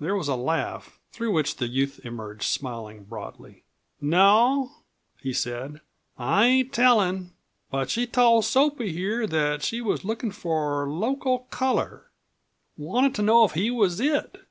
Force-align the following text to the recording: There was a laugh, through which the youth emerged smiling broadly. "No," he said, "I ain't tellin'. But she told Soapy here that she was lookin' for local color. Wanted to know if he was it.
There 0.00 0.16
was 0.16 0.26
a 0.26 0.34
laugh, 0.34 0.98
through 1.12 1.30
which 1.32 1.58
the 1.58 1.68
youth 1.68 2.04
emerged 2.04 2.42
smiling 2.42 3.04
broadly. 3.04 3.62
"No," 4.00 4.72
he 5.20 5.32
said, 5.32 5.80
"I 6.18 6.46
ain't 6.46 6.72
tellin'. 6.72 7.32
But 7.70 7.88
she 7.88 8.04
told 8.04 8.44
Soapy 8.44 8.90
here 8.92 9.24
that 9.28 9.62
she 9.62 9.80
was 9.80 10.04
lookin' 10.04 10.32
for 10.32 10.90
local 10.90 11.46
color. 11.52 12.10
Wanted 12.76 13.14
to 13.14 13.22
know 13.22 13.44
if 13.44 13.52
he 13.52 13.70
was 13.70 14.00
it. 14.00 14.48